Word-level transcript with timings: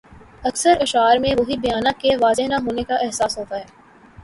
اکثر 0.43 0.77
اشعار 0.81 1.17
میں 1.17 1.33
وہی 1.39 1.57
بیانیہ 1.57 1.91
کے 1.99 2.15
واضح 2.21 2.47
نہ 2.47 2.55
ہونے 2.55 2.83
کا 2.83 2.95
احساس 2.95 3.37
ہوتا 3.37 3.59
ہے۔ 3.59 3.65